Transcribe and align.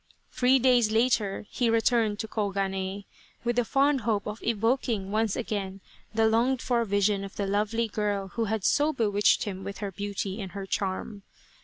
Three 0.31 0.57
days 0.57 0.89
later 0.89 1.45
he 1.51 1.69
returned 1.69 2.17
to 2.21 2.27
Koganei, 2.27 3.05
with 3.43 3.57
the 3.57 3.63
fond 3.63 4.01
hope 4.01 4.25
of 4.25 4.41
evoking 4.41 5.11
once 5.11 5.35
again 5.35 5.79
the 6.11 6.27
longed 6.27 6.59
for 6.59 6.83
vision 6.85 7.23
of 7.23 7.35
the 7.35 7.45
lovely 7.45 7.87
girl 7.87 8.29
who 8.29 8.45
had 8.45 8.63
so 8.65 8.91
bewitched 8.93 9.43
him 9.43 9.63
with 9.63 9.77
her 9.77 9.91
beauty 9.91 10.41
and 10.41 10.53
her 10.53 10.65
charm. 10.65 11.21